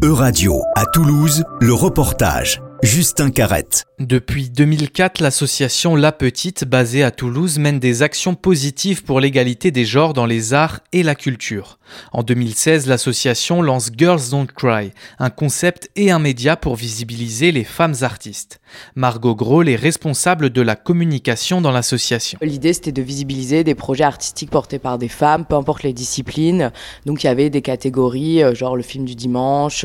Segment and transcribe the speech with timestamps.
[0.00, 2.62] E-Radio, à Toulouse, le reportage.
[2.82, 3.84] Justin Carrette.
[3.98, 9.84] Depuis 2004, l'association La Petite, basée à Toulouse, mène des actions positives pour l'égalité des
[9.84, 11.80] genres dans les arts et la culture.
[12.12, 17.64] En 2016, l'association lance Girls Don't Cry, un concept et un média pour visibiliser les
[17.64, 18.60] femmes artistes.
[18.94, 22.38] Margot Grohl est responsable de la communication dans l'association.
[22.42, 26.70] L'idée, c'était de visibiliser des projets artistiques portés par des femmes, peu importe les disciplines.
[27.06, 29.84] Donc, il y avait des catégories, euh, genre le film du dimanche,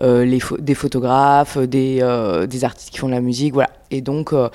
[0.00, 4.00] euh, les des photographes, des, euh, des artistes qui font de la musique, voilà et
[4.00, 4.48] donc euh,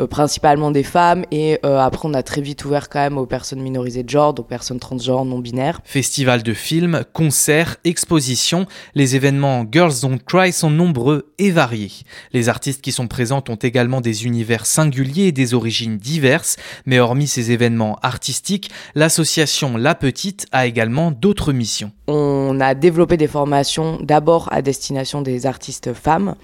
[0.00, 3.26] euh, principalement des femmes et euh, après on a très vite ouvert quand même aux
[3.26, 5.80] personnes minorisées de genre, aux personnes transgenres, non binaires.
[5.84, 11.92] Festival de films, concerts, expositions, les événements Girls Don't Cry sont nombreux et variés.
[12.32, 16.98] Les artistes qui sont présents ont également des univers singuliers et des origines diverses, mais
[16.98, 21.92] hormis ces événements artistiques, l'association La Petite a également d'autres missions.
[22.08, 26.34] On a développé des formations d'abord à destination des artistes femmes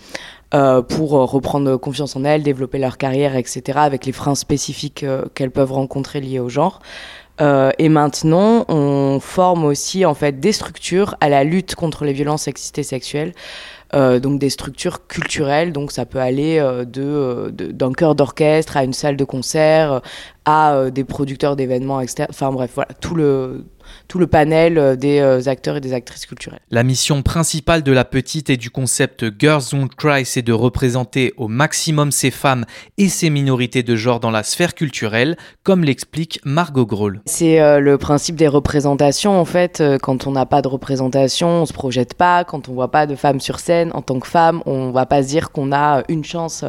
[0.54, 5.24] euh, pour reprendre confiance en elles, développer leur carrière, etc., avec les freins spécifiques euh,
[5.34, 6.80] qu'elles peuvent rencontrer liés au genre.
[7.40, 12.12] Euh, et maintenant, on forme aussi en fait des structures à la lutte contre les
[12.12, 13.32] violences sexistes et sexuelles.
[13.94, 18.84] Euh, donc des structures culturelles, donc ça peut aller euh, de, d'un chœur d'orchestre à
[18.84, 20.02] une salle de concert,
[20.44, 23.64] à des producteurs d'événements externes, enfin bref, voilà, tout le,
[24.06, 26.60] tout le panel euh, des euh, acteurs et des actrices culturelles.
[26.70, 31.32] La mission principale de la petite et du concept Girls Don't Cry, c'est de représenter
[31.36, 32.64] au maximum ces femmes
[32.96, 37.20] et ces minorités de genre dans la sphère culturelle, comme l'explique Margot Grohl.
[37.26, 39.82] C'est euh, le principe des représentations en fait.
[40.02, 42.44] quand on n'a pas de représentation, on se projette pas.
[42.44, 45.22] Quand on voit pas de femmes sur scène, en tant que femme, on va pas
[45.22, 46.64] se dire qu'on a une chance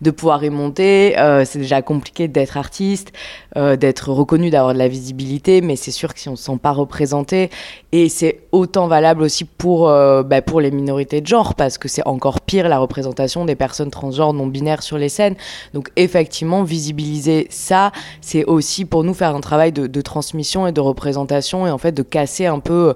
[0.00, 1.14] de pouvoir y monter.
[1.44, 3.12] c'est déjà compliqué d'être artiste,
[3.56, 6.72] d'être reconnu, d'avoir de la visibilité, mais c'est sûr que si on se sent pas
[6.72, 7.50] représentés.
[7.92, 11.88] Et c'est autant valable aussi pour, euh, bah, pour les minorités de genre, parce que
[11.88, 15.34] c'est encore pire la représentation des personnes transgenres non binaires sur les scènes.
[15.74, 20.80] Donc effectivement, visibiliser ça, c'est aussi pour nous faire un travail de transmission et de
[20.80, 22.94] représentation, et en fait de casser un peu...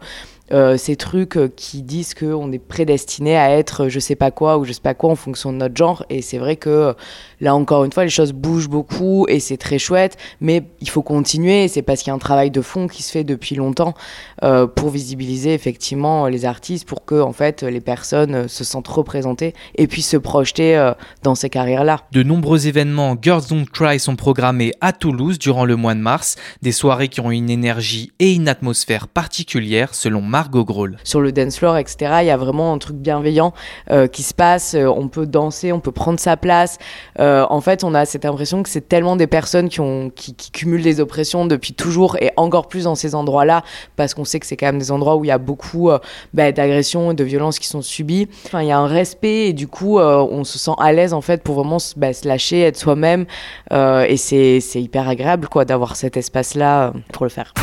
[0.53, 4.59] Euh, ces trucs euh, qui disent qu'on est prédestiné à être je sais pas quoi
[4.59, 6.05] ou je sais pas quoi en fonction de notre genre.
[6.11, 6.95] Et c'est vrai que
[7.41, 11.01] là encore une fois, les choses bougent beaucoup et c'est très chouette, mais il faut
[11.01, 11.67] continuer.
[11.69, 13.95] C'est parce qu'il y a un travail de fond qui se fait depuis longtemps
[14.43, 19.55] euh, pour visibiliser effectivement les artistes, pour que en fait les personnes se sentent représentées
[19.77, 22.03] et puissent se projeter dans ces carrières-là.
[22.13, 26.37] De nombreux événements Girls Don't Cry sont programmés à Toulouse durant le mois de mars,
[26.61, 30.67] des soirées qui ont une énergie et une atmosphère particulière selon Margot.
[31.05, 33.53] Sur le dance floor, etc., il y a vraiment un truc bienveillant
[33.93, 34.75] euh, qui se passe.
[34.75, 36.79] Euh, on peut danser, on peut prendre sa place.
[37.21, 40.99] Euh, en fait, on a cette impression que c'est tellement des personnes qui, cumulent des
[40.99, 43.63] oppressions depuis toujours et encore plus dans ces endroits-là,
[43.95, 45.91] parce qu'on sait que c'est quand même des endroits où il y a beaucoup
[46.33, 48.27] bah, d'agressions et de violences qui sont subies.
[48.47, 51.21] Enfin, il y a un respect et du coup, on se sent à l'aise en
[51.21, 53.27] fait pour vraiment bah, se lâcher, être soi-même.
[53.71, 57.55] et c'est hyper agréable quoi d'avoir cet espace-là pour le faire.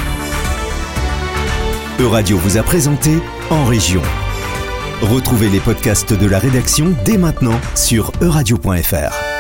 [2.01, 3.19] Euradio vous a présenté
[3.51, 4.01] En Région.
[5.03, 9.30] Retrouvez les podcasts de la rédaction dès maintenant sur euradio.fr.